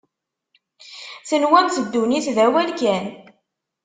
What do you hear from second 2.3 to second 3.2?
d awal kan.